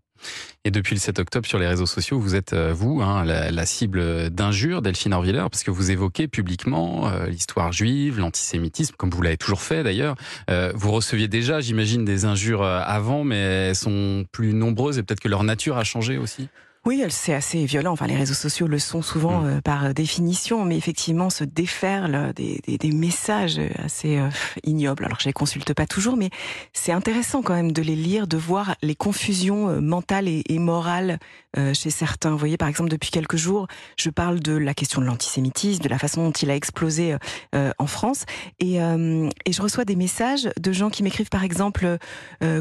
Et 0.63 0.71
depuis 0.71 0.93
le 0.93 0.99
7 0.99 1.19
octobre, 1.19 1.47
sur 1.47 1.57
les 1.57 1.67
réseaux 1.67 1.85
sociaux, 1.85 2.19
vous 2.19 2.35
êtes, 2.35 2.53
euh, 2.53 2.71
vous, 2.73 3.01
hein, 3.01 3.23
la, 3.25 3.65
cible 3.65 4.29
d'injures, 4.29 4.81
Delphine 4.81 5.13
Orviller, 5.13 5.45
parce 5.51 5.63
que 5.63 5.71
vous 5.71 5.89
évoquez 5.89 6.27
publiquement 6.27 7.09
euh, 7.09 7.25
l'histoire 7.25 7.71
juive, 7.71 8.19
l'antisémitisme, 8.19 8.95
comme 8.95 9.09
vous 9.09 9.21
l'avez 9.21 9.37
toujours 9.37 9.61
fait 9.61 9.83
d'ailleurs. 9.83 10.15
Euh, 10.49 10.71
vous 10.75 10.91
receviez 10.91 11.27
déjà, 11.27 11.61
j'imagine, 11.61 12.05
des 12.05 12.25
injures 12.25 12.63
avant, 12.63 13.23
mais 13.23 13.39
elles 13.69 13.75
sont 13.75 14.25
plus 14.31 14.53
nombreuses 14.53 14.97
et 14.99 15.03
peut-être 15.03 15.19
que 15.19 15.29
leur 15.29 15.43
nature 15.43 15.77
a 15.77 15.83
changé 15.83 16.17
aussi? 16.17 16.47
Oui, 16.83 17.03
c'est 17.09 17.33
assez 17.33 17.65
violent. 17.65 17.91
Enfin, 17.91 18.07
les 18.07 18.15
réseaux 18.15 18.33
sociaux 18.33 18.67
le 18.67 18.79
sont 18.79 19.03
souvent 19.03 19.41
mmh. 19.41 19.47
euh, 19.47 19.61
par 19.61 19.93
définition, 19.93 20.65
mais 20.65 20.77
effectivement, 20.77 21.29
se 21.29 21.43
déferlent 21.43 22.33
des, 22.33 22.59
des, 22.65 22.79
des 22.79 22.91
messages 22.91 23.61
assez 23.83 24.17
euh, 24.17 24.29
ignobles. 24.63 25.05
Alors, 25.05 25.19
je 25.19 25.25
les 25.25 25.33
consulte 25.33 25.73
pas 25.73 25.85
toujours, 25.85 26.17
mais 26.17 26.31
c'est 26.73 26.91
intéressant 26.91 27.43
quand 27.43 27.53
même 27.53 27.71
de 27.71 27.83
les 27.83 27.95
lire, 27.95 28.25
de 28.25 28.37
voir 28.37 28.75
les 28.81 28.95
confusions 28.95 29.69
euh, 29.69 29.79
mentales 29.79 30.27
et, 30.27 30.43
et 30.49 30.57
morales 30.57 31.19
euh, 31.57 31.73
chez 31.73 31.89
certains. 31.89 32.31
Vous 32.31 32.37
voyez, 32.37 32.55
par 32.55 32.69
exemple, 32.69 32.89
depuis 32.89 33.11
quelques 33.11 33.35
jours, 33.35 33.67
je 33.97 34.09
parle 34.09 34.39
de 34.39 34.53
la 34.53 34.73
question 34.73 35.01
de 35.01 35.05
l'antisémitisme, 35.05 35.83
de 35.83 35.89
la 35.89 35.97
façon 35.97 36.23
dont 36.23 36.31
il 36.31 36.49
a 36.49 36.55
explosé 36.55 37.17
euh, 37.53 37.71
en 37.77 37.87
France, 37.87 38.23
et, 38.59 38.81
euh, 38.81 39.29
et, 39.45 39.51
je 39.51 39.61
reçois 39.61 39.83
des 39.83 39.97
messages 39.97 40.49
de 40.57 40.71
gens 40.71 40.89
qui 40.89 41.03
m'écrivent, 41.03 41.27
par 41.27 41.43
exemple, 41.43 41.97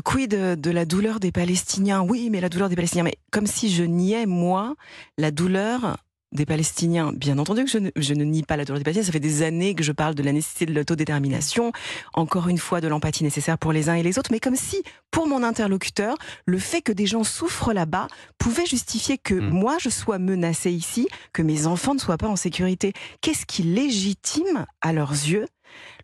quid 0.04 0.30
de, 0.30 0.70
la 0.70 0.84
douleur 0.84 1.20
des 1.20 1.30
Palestiniens? 1.30 2.02
Oui, 2.02 2.30
mais 2.32 2.40
la 2.40 2.48
douleur 2.48 2.68
des 2.68 2.74
Palestiniens, 2.74 3.04
mais 3.04 3.14
comme 3.30 3.46
si 3.46 3.70
je 3.70 3.84
moi, 4.26 4.74
la 5.18 5.30
douleur 5.30 5.98
des 6.32 6.46
Palestiniens. 6.46 7.12
Bien 7.12 7.38
entendu 7.38 7.64
que 7.64 7.70
je 7.70 7.78
ne, 7.78 7.90
je 7.96 8.14
ne, 8.14 8.24
nie 8.24 8.42
pas 8.42 8.56
la 8.56 8.64
douleur 8.64 8.78
des 8.78 8.84
Palestiniens. 8.84 9.06
Ça 9.06 9.12
fait 9.12 9.20
des 9.20 9.42
années 9.42 9.74
que 9.74 9.82
je 9.82 9.92
parle 9.92 10.14
de 10.14 10.22
la 10.22 10.32
nécessité 10.32 10.66
de 10.66 10.72
l'autodétermination, 10.72 11.72
encore 12.14 12.48
une 12.48 12.58
fois 12.58 12.80
de 12.80 12.88
l'empathie 12.88 13.24
nécessaire 13.24 13.58
pour 13.58 13.72
les 13.72 13.88
uns 13.88 13.94
et 13.94 14.02
les 14.02 14.18
autres, 14.18 14.30
mais 14.32 14.40
comme 14.40 14.56
si, 14.56 14.82
pour 15.10 15.26
mon 15.26 15.42
interlocuteur, 15.42 16.16
le 16.46 16.58
fait 16.58 16.82
que 16.82 16.92
des 16.92 17.06
gens 17.06 17.24
souffrent 17.24 17.72
là-bas 17.72 18.08
pouvait 18.38 18.66
justifier 18.66 19.18
que 19.18 19.34
mmh. 19.34 19.50
moi 19.50 19.76
je 19.80 19.88
sois 19.88 20.18
menacée 20.18 20.70
ici, 20.70 21.08
que 21.32 21.42
mes 21.42 21.66
enfants 21.66 21.94
ne 21.94 22.00
soient 22.00 22.18
pas 22.18 22.28
en 22.28 22.36
sécurité. 22.36 22.92
Qu'est-ce 23.20 23.46
qui 23.46 23.62
légitime, 23.62 24.66
à 24.80 24.92
leurs 24.92 25.12
yeux, 25.12 25.46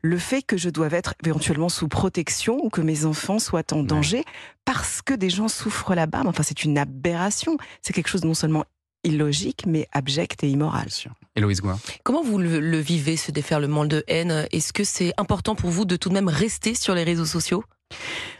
le 0.02 0.18
fait 0.18 0.42
que 0.42 0.56
je 0.56 0.70
doive 0.70 0.94
être 0.94 1.14
éventuellement 1.24 1.68
sous 1.68 1.88
protection 1.88 2.58
ou 2.64 2.70
que 2.70 2.80
mes 2.80 3.04
enfants 3.04 3.38
soient 3.38 3.72
en 3.72 3.82
danger 3.82 4.24
parce 4.64 5.02
que 5.02 5.14
des 5.14 5.30
gens 5.30 5.48
souffrent 5.48 5.94
là-bas? 5.94 6.22
Enfin, 6.26 6.42
c'est 6.42 6.64
une 6.64 6.78
aberration. 6.78 7.56
C'est 7.82 7.92
quelque 7.92 8.08
chose 8.08 8.24
non 8.24 8.34
seulement 8.34 8.64
illogique, 9.06 9.64
mais 9.66 9.88
abject 9.92 10.44
et 10.44 10.48
immoral. 10.48 10.88
Héloïse 11.34 11.60
Gouin. 11.60 11.78
Comment 12.02 12.22
vous 12.22 12.38
le, 12.38 12.60
le, 12.60 12.78
vivez, 12.78 13.16
ce 13.16 13.30
déferlement 13.30 13.84
de 13.84 14.04
haine? 14.08 14.46
Est-ce 14.52 14.72
que 14.72 14.84
c'est 14.84 15.12
important 15.16 15.54
pour 15.54 15.70
vous 15.70 15.84
de 15.84 15.96
tout 15.96 16.08
de 16.08 16.14
même 16.14 16.28
rester 16.28 16.74
sur 16.74 16.94
les 16.94 17.04
réseaux 17.04 17.26
sociaux? 17.26 17.64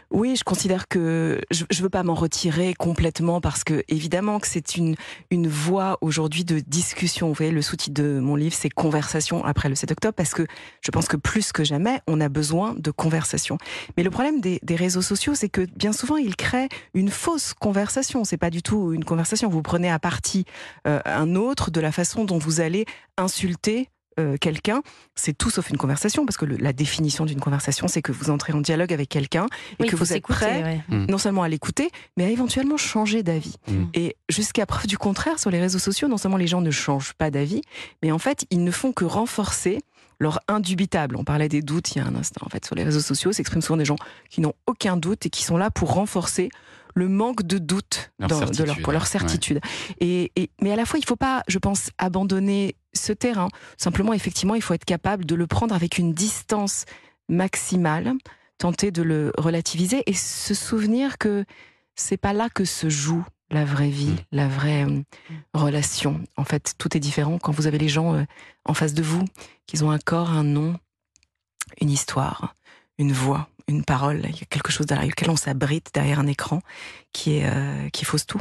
Oui, 0.09 0.35
je 0.37 0.43
considère 0.43 0.87
que 0.87 1.41
je 1.51 1.65
ne 1.69 1.81
veux 1.81 1.89
pas 1.89 2.03
m'en 2.03 2.13
retirer 2.13 2.73
complètement 2.73 3.41
parce 3.41 3.63
que 3.63 3.83
évidemment 3.89 4.39
que 4.39 4.47
c'est 4.47 4.77
une, 4.77 4.95
une 5.31 5.47
voie 5.47 5.97
aujourd'hui 6.01 6.45
de 6.45 6.59
discussion. 6.59 7.27
Vous 7.27 7.33
voyez, 7.33 7.51
le 7.51 7.61
sous-titre 7.61 8.01
de 8.01 8.19
mon 8.19 8.35
livre, 8.35 8.55
c'est 8.57 8.69
Conversation 8.69 9.43
après 9.43 9.67
le 9.67 9.75
7 9.75 9.91
octobre 9.91 10.13
parce 10.13 10.33
que 10.33 10.47
je 10.81 10.91
pense 10.91 11.07
que 11.07 11.17
plus 11.17 11.51
que 11.51 11.63
jamais, 11.63 11.99
on 12.07 12.21
a 12.21 12.29
besoin 12.29 12.73
de 12.77 12.91
conversation. 12.91 13.57
Mais 13.97 14.03
le 14.03 14.09
problème 14.09 14.39
des, 14.39 14.59
des 14.63 14.75
réseaux 14.75 15.01
sociaux, 15.01 15.35
c'est 15.35 15.49
que 15.49 15.65
bien 15.75 15.91
souvent, 15.91 16.17
ils 16.17 16.35
créent 16.35 16.69
une 16.93 17.09
fausse 17.09 17.53
conversation. 17.53 18.23
C'est 18.23 18.37
pas 18.37 18.49
du 18.49 18.61
tout 18.61 18.93
une 18.93 19.03
conversation. 19.03 19.49
Vous 19.49 19.61
prenez 19.61 19.91
à 19.91 19.99
partie 19.99 20.45
euh, 20.87 21.01
un 21.05 21.35
autre 21.35 21.69
de 21.69 21.81
la 21.81 21.91
façon 21.91 22.23
dont 22.23 22.37
vous 22.37 22.61
allez 22.61 22.85
insulter 23.17 23.89
euh, 24.19 24.37
quelqu'un, 24.39 24.81
c'est 25.15 25.37
tout 25.37 25.49
sauf 25.49 25.69
une 25.69 25.77
conversation, 25.77 26.25
parce 26.25 26.37
que 26.37 26.45
la 26.45 26.73
définition 26.73 27.25
d'une 27.25 27.39
conversation, 27.39 27.87
c'est 27.87 28.01
que 28.01 28.11
vous 28.11 28.29
entrez 28.29 28.53
en 28.53 28.61
dialogue 28.61 28.93
avec 28.93 29.09
quelqu'un 29.09 29.45
et 29.79 29.87
que 29.87 29.95
vous 29.95 30.13
êtes 30.13 30.23
prêt 30.23 30.83
mm. 30.87 31.05
non 31.05 31.17
seulement 31.17 31.43
à 31.43 31.49
l'écouter, 31.49 31.89
mais 32.17 32.25
à 32.25 32.29
éventuellement 32.29 32.77
changer 32.77 33.23
d'avis. 33.23 33.55
Mm. 33.67 33.83
Et 33.93 34.15
jusqu'à 34.29 34.65
preuve 34.65 34.87
du 34.87 34.97
contraire, 34.97 35.39
sur 35.39 35.51
les 35.51 35.59
réseaux 35.59 35.79
sociaux, 35.79 36.07
non 36.07 36.17
seulement 36.17 36.37
les 36.37 36.47
gens 36.47 36.61
ne 36.61 36.71
changent 36.71 37.13
pas 37.13 37.31
d'avis, 37.31 37.61
mais 38.01 38.11
en 38.11 38.19
fait, 38.19 38.45
ils 38.49 38.63
ne 38.63 38.71
font 38.71 38.91
que 38.91 39.05
renforcer 39.05 39.79
leur 40.19 40.39
indubitable. 40.47 41.15
On 41.15 41.23
parlait 41.23 41.49
des 41.49 41.61
doutes 41.61 41.95
il 41.95 41.99
y 41.99 42.01
a 42.01 42.05
un 42.05 42.15
instant. 42.15 42.41
En 42.45 42.49
fait, 42.49 42.65
sur 42.65 42.75
les 42.75 42.83
réseaux 42.83 43.01
sociaux, 43.01 43.31
s'expriment 43.31 43.61
souvent 43.61 43.77
des 43.77 43.85
gens 43.85 43.97
qui 44.29 44.41
n'ont 44.41 44.53
aucun 44.65 44.97
doute 44.97 45.25
et 45.25 45.29
qui 45.29 45.43
sont 45.43 45.57
là 45.57 45.69
pour 45.69 45.93
renforcer 45.93 46.49
le 46.95 47.07
manque 47.07 47.43
de 47.43 47.59
doute 47.59 48.11
de 48.19 48.63
leur, 48.63 48.77
pour 48.79 48.91
leur 48.91 49.05
certitude. 49.05 49.59
Et, 49.99 50.31
mais 50.61 50.71
à 50.71 50.75
la 50.75 50.85
fois, 50.85 50.97
il 50.97 51.03
ne 51.03 51.07
faut 51.07 51.15
pas, 51.15 51.43
je 51.47 51.59
pense, 51.59 51.91
abandonner 51.99 52.75
ce 52.97 53.13
terrain. 53.13 53.47
Simplement, 53.77 54.13
effectivement, 54.13 54.55
il 54.55 54.61
faut 54.61 54.73
être 54.73 54.85
capable 54.85 55.25
de 55.25 55.35
le 55.35 55.47
prendre 55.47 55.73
avec 55.73 55.97
une 55.97 56.13
distance 56.13 56.85
maximale, 57.29 58.13
tenter 58.57 58.91
de 58.91 59.01
le 59.01 59.31
relativiser 59.37 60.03
et 60.05 60.13
se 60.13 60.53
souvenir 60.53 61.17
que 61.17 61.45
c'est 61.95 62.17
pas 62.17 62.33
là 62.33 62.49
que 62.49 62.65
se 62.65 62.89
joue 62.89 63.23
la 63.49 63.63
vraie 63.63 63.89
vie, 63.89 64.11
mm. 64.11 64.17
la 64.33 64.47
vraie 64.47 64.85
euh, 64.85 65.01
relation. 65.53 66.21
En 66.35 66.43
fait, 66.43 66.73
tout 66.77 66.97
est 66.97 66.99
différent 66.99 67.37
quand 67.39 67.53
vous 67.53 67.67
avez 67.67 67.77
les 67.77 67.87
gens 67.87 68.15
euh, 68.15 68.23
en 68.65 68.73
face 68.73 68.93
de 68.93 69.03
vous, 69.03 69.23
qu'ils 69.67 69.85
ont 69.85 69.91
un 69.91 69.99
corps, 69.99 70.31
un 70.31 70.43
nom, 70.43 70.77
une 71.79 71.89
histoire, 71.89 72.55
une 72.97 73.13
voix 73.13 73.47
une 73.67 73.83
parole, 73.83 74.21
il 74.23 74.39
y 74.39 74.43
a 74.43 74.45
quelque 74.45 74.71
chose 74.71 74.85
derrière 74.85 75.07
lequel 75.07 75.29
on 75.29 75.35
s'abrite 75.35 75.91
derrière 75.93 76.19
un 76.19 76.27
écran 76.27 76.61
qui, 77.11 77.37
est, 77.37 77.49
euh, 77.49 77.89
qui 77.89 78.05
fausse 78.05 78.25
tout. 78.25 78.39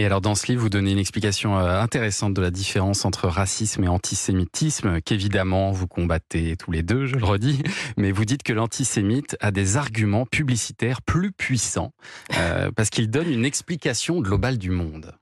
Et 0.00 0.06
alors 0.06 0.20
dans 0.20 0.36
ce 0.36 0.46
livre, 0.46 0.62
vous 0.62 0.68
donnez 0.68 0.92
une 0.92 0.98
explication 1.00 1.58
euh, 1.58 1.80
intéressante 1.80 2.32
de 2.32 2.40
la 2.40 2.52
différence 2.52 3.04
entre 3.04 3.26
racisme 3.26 3.82
et 3.82 3.88
antisémitisme, 3.88 5.00
qu'évidemment 5.00 5.72
vous 5.72 5.88
combattez 5.88 6.56
tous 6.56 6.70
les 6.70 6.84
deux, 6.84 7.06
je 7.06 7.16
le 7.16 7.24
redis, 7.24 7.64
mais 7.96 8.12
vous 8.12 8.24
dites 8.24 8.44
que 8.44 8.52
l'antisémite 8.52 9.36
a 9.40 9.50
des 9.50 9.76
arguments 9.76 10.24
publicitaires 10.24 11.02
plus 11.02 11.32
puissants 11.32 11.92
euh, 12.36 12.70
parce 12.76 12.90
qu'il 12.90 13.10
donne 13.10 13.28
une 13.28 13.44
explication 13.44 14.20
globale 14.20 14.56
du 14.56 14.70
monde. 14.70 15.14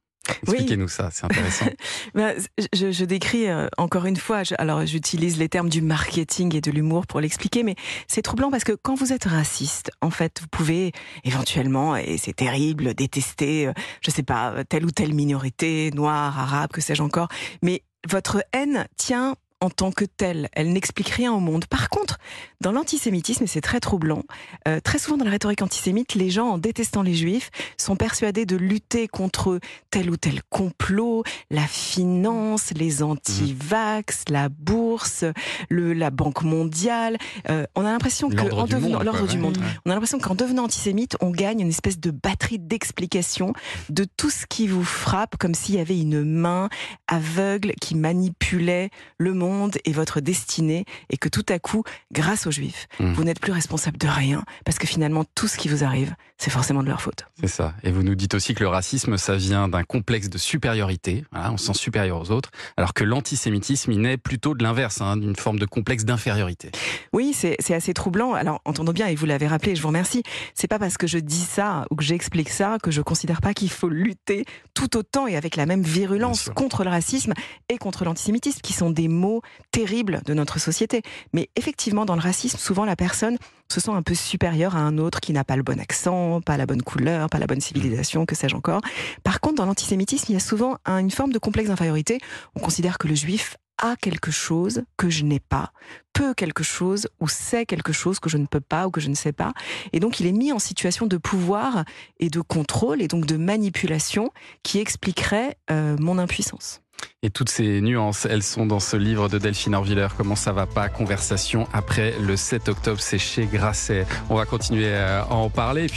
Expliquez-nous 0.43 0.89
ça, 0.89 1.11
c'est 1.13 1.25
intéressant. 1.25 1.67
Ben, 2.15 2.35
je, 2.73 2.93
je, 2.93 3.05
décris 3.05 3.49
euh, 3.49 3.69
encore 3.77 4.07
une 4.07 4.17
fois, 4.17 4.43
alors 4.59 4.87
j'utilise 4.87 5.39
les 5.39 5.49
termes 5.49 5.69
du 5.69 5.83
marketing 5.83 6.55
et 6.55 6.61
de 6.61 6.71
l'humour 6.71 7.07
pour 7.07 7.21
l'expliquer, 7.21 7.63
mais 7.63 7.75
c'est 8.07 8.23
troublant 8.23 8.51
parce 8.51 8.65
que 8.65 8.73
quand 8.73 8.95
vous 8.95 9.13
êtes 9.13 9.25
raciste, 9.25 9.91
en 10.01 10.11
fait, 10.11 10.41
vous 10.41 10.49
pouvez 10.49 10.93
éventuellement, 11.25 11.97
et 11.97 12.17
c'est 12.17 12.35
terrible, 12.35 12.95
détester, 12.95 13.69
euh, 13.69 13.73
je 14.01 14.11
sais 14.11 14.23
pas, 14.23 14.65
telle 14.69 14.85
ou 14.85 14.91
telle 14.91 15.15
minorité, 15.15 15.91
noire, 15.95 16.39
arabe, 16.39 16.71
que 16.71 16.81
sais-je 16.81 17.03
encore, 17.03 17.29
mais 17.63 17.83
votre 18.09 18.43
haine 18.53 18.87
tient 18.97 19.37
en 19.61 19.71
tant 19.71 19.91
que 19.91 20.05
telle. 20.05 20.49
Elle 20.53 20.73
n'explique 20.73 21.09
rien 21.09 21.33
au 21.33 21.41
monde. 21.41 21.65
Par 21.67 21.89
contre, 21.89 22.19
dans 22.61 22.73
l'antisémitisme, 22.73 23.45
et 23.45 23.47
c'est 23.47 23.61
très 23.61 23.81
troublant, 23.81 24.23
euh, 24.69 24.81
très 24.81 24.99
souvent 24.99 25.17
dans 25.17 25.25
la 25.25 25.31
rhétorique 25.31 25.63
antisémite, 25.63 26.15
les 26.15 26.31
gens, 26.31 26.49
en 26.49 26.59
détestant 26.59 27.03
les 27.03 27.15
juifs, 27.15 27.51
sont 27.79 27.97
persuadés 27.97 28.45
de 28.45 28.57
lutter 28.57 29.09
contre 29.09 29.59
tel 29.91 30.11
ou 30.11 30.17
tel 30.17 30.43
complot, 30.51 31.25
la 31.51 31.67
finance, 31.67 32.73
les 32.75 33.03
anti-vax, 33.03 34.25
la 34.29 34.49
bourse, 34.49 35.25
le, 35.71 35.93
la 35.95 36.11
Banque 36.11 36.43
mondiale. 36.43 37.17
Euh, 37.49 37.67
on 37.75 37.85
a 37.85 37.91
l'impression 37.91 38.29
que 38.29 38.53
en 38.53 38.67
devenant 38.67 39.03
l'ordre 39.03 39.27
du 39.27 39.39
monde, 39.39 39.59
on 39.85 39.91
a 39.91 39.95
l'impression 39.95 40.19
qu'en 40.19 40.35
devenant 40.35 40.65
antisémite, 40.65 41.17
on 41.21 41.31
gagne 41.31 41.61
une 41.61 41.69
espèce 41.69 41.99
de 41.99 42.11
batterie 42.11 42.59
d'explication 42.59 43.55
de 43.89 44.05
tout 44.17 44.31
ce 44.31 44.47
qui 44.47 44.67
vous 44.67 44.85
frappe, 44.85 45.37
comme 45.39 45.55
s'il 45.55 45.77
y 45.77 45.79
avait 45.79 45.99
une 45.99 46.23
main 46.23 46.69
aveugle 47.09 47.73
qui 47.81 47.95
manipulait 47.95 48.91
le 49.19 49.33
monde 49.33 49.46
et 49.85 49.93
votre 49.93 50.21
destinée 50.21 50.85
et 51.11 51.17
que 51.17 51.29
tout 51.29 51.45
à 51.49 51.59
coup, 51.59 51.85
grâce 52.13 52.47
aux 52.47 52.51
Juifs, 52.51 52.89
hmm. 53.01 53.13
vous 53.13 53.25
n'êtes 53.25 53.41
plus 53.41 53.53
responsable 53.53 53.99
de 53.99 54.09
rien 54.09 54.45
parce 54.65 54.79
que 54.79 54.87
finalement 54.87 55.25
tout 55.35 55.49
ce 55.49 55.57
qui 55.57 55.69
vous 55.69 55.85
arrive, 55.85 56.15
c'est 56.39 56.51
forcément 56.51 56.83
de 56.83 56.89
leur 56.89 57.01
faute. 57.01 57.27
C'est 57.41 57.49
ça. 57.49 57.75
Et 57.83 57.91
vous 57.91 58.03
nous 58.03 58.15
dites 58.15 58.35
aussi 58.35 58.55
que 58.55 58.63
le 58.63 58.69
racisme, 58.69 59.17
ça 59.17 59.37
vient 59.37 59.69
d'un 59.69 59.85
complexe 59.85 60.29
de 60.29 60.37
supériorité. 60.37 61.25
on 61.33 61.57
se 61.57 61.67
sent 61.67 61.75
supérieur 61.75 62.21
aux 62.21 62.31
autres, 62.31 62.51
alors 62.77 62.93
que 62.93 63.05
l'antisémitisme, 63.05 63.93
il 63.93 64.01
naît 64.01 64.19
plutôt 64.19 64.55
de 64.55 64.63
l'inverse, 64.63 65.01
hein, 65.01 65.17
d'une 65.17 65.37
forme 65.37 65.59
de 65.59 65.65
complexe 65.65 66.05
d'infériorité. 66.05 66.71
Oui, 67.13 67.33
c'est 67.33 67.75
assez 67.75 67.95
troublant. 67.95 68.35
Alors 68.35 68.61
entendons 68.65 68.93
bien, 68.93 69.07
et 69.07 69.15
vous 69.15 69.27
l'avez 69.27 69.47
rappelé, 69.47 69.75
je 69.77 69.83
vous 69.83 69.89
remercie. 69.89 70.23
C'est 70.55 70.69
pas 70.69 70.79
parce 70.79 70.99
que 70.99 71.07
je 71.07 71.19
dis 71.19 71.41
ça 71.41 71.87
ou 71.91 71.97
que 71.97 72.05
j'explique 72.05 72.51
ça 72.51 72.79
que 72.83 72.91
je 72.91 73.01
considère 73.01 73.41
pas 73.41 73.55
qu'il 73.55 73.71
faut 73.71 73.89
lutter 73.89 74.45
tout 74.75 74.97
autant 74.97 75.27
et 75.27 75.37
avec 75.37 75.57
la 75.57 75.65
même 75.65 75.83
virulence 75.83 76.51
contre 76.55 76.85
le 76.85 76.91
racisme 76.91 77.33
et 77.69 77.79
contre 77.79 78.05
l'antisémitisme, 78.05 78.61
qui 78.61 78.73
sont 78.73 78.91
des 78.91 79.09
mots 79.09 79.36
terrible 79.71 80.21
de 80.25 80.35
notre 80.35 80.59
société. 80.59 81.03
Mais 81.33 81.49
effectivement, 81.57 82.05
dans 82.05 82.15
le 82.15 82.21
racisme, 82.21 82.59
souvent 82.59 82.85
la 82.85 82.97
personne 82.97 83.39
se 83.71 83.81
sent 83.81 83.91
un 83.91 84.03
peu 84.03 84.15
supérieure 84.15 84.77
à 84.77 84.81
un 84.81 84.99
autre 84.99 85.21
qui 85.21 85.33
n'a 85.33 85.45
pas 85.45 85.57
le 85.57 85.63
bon 85.63 85.81
accent, 85.81 86.41
pas 86.41 86.57
la 86.57 86.67
bonne 86.67 86.83
couleur, 86.83 87.29
pas 87.29 87.39
la 87.39 87.47
bonne 87.47 87.61
civilisation, 87.61 88.27
que 88.27 88.35
sais-je 88.35 88.57
encore. 88.57 88.81
Par 89.25 89.41
contre, 89.41 89.57
dans 89.57 89.67
l'antisémitisme, 89.67 90.27
il 90.29 90.35
y 90.35 90.37
a 90.37 90.41
souvent 90.41 90.79
une 90.87 91.11
forme 91.11 91.33
de 91.33 91.39
complexe 91.39 91.69
d'infériorité. 91.69 92.19
On 92.55 92.61
considère 92.61 92.99
que 92.99 93.09
le 93.09 93.15
juif 93.15 93.57
a 93.79 93.97
quelque 93.97 94.31
chose 94.31 94.85
que 94.97 95.11
je 95.11 95.25
n'ai 95.25 95.41
pas, 95.41 95.73
peut 96.13 96.35
quelque 96.35 96.63
chose 96.63 97.09
ou 97.21 97.29
sait 97.29 97.67
quelque 97.67 97.93
chose 97.93 98.19
que 98.19 98.31
je 98.31 98.39
ne 98.39 98.47
peux 98.47 98.61
pas 98.61 98.87
ou 98.87 98.91
que 98.91 99.01
je 99.01 99.09
ne 99.09 99.15
sais 99.15 99.33
pas. 99.33 99.53
Et 99.93 100.01
donc 100.01 100.21
il 100.21 100.27
est 100.27 100.33
mis 100.33 100.53
en 100.53 100.59
situation 100.59 101.07
de 101.07 101.17
pouvoir 101.17 101.85
et 102.19 102.31
de 102.31 102.41
contrôle 102.41 103.03
et 103.03 103.09
donc 103.09 103.27
de 103.27 103.37
manipulation 103.37 104.31
qui 104.63 104.79
expliquerait 104.79 105.57
euh, 105.71 105.97
mon 106.01 106.19
impuissance. 106.19 106.81
Et 107.23 107.31
toutes 107.31 107.49
ces 107.49 107.81
nuances, 107.81 108.27
elles 108.27 108.43
sont 108.43 108.67
dans 108.67 108.79
ce 108.79 108.97
livre 108.97 109.29
de 109.29 109.39
Delphine 109.39 109.75
Orviller, 109.75 110.09
Comment 110.17 110.37
ça 110.37 110.53
va 110.53 110.67
pas 110.67 110.89
Conversation 110.89 111.67
après 111.73 112.15
le 112.21 112.37
7 112.37 112.69
octobre, 112.69 113.01
c'est 113.01 113.19
chez 113.19 113.47
Grasset. 113.47 114.07
On 114.31 114.37
va 114.37 114.45
continuer 114.45 114.95
à 114.95 115.27
en 115.31 115.51
parler. 115.51 115.89